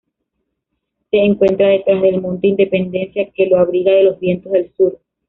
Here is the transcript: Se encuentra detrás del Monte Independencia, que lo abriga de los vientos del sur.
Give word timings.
Se 1.11 1.17
encuentra 1.17 1.67
detrás 1.67 2.01
del 2.01 2.21
Monte 2.21 2.47
Independencia, 2.47 3.29
que 3.35 3.45
lo 3.45 3.59
abriga 3.59 3.91
de 3.91 4.05
los 4.05 4.19
vientos 4.19 4.51
del 4.51 4.73
sur. 4.75 4.99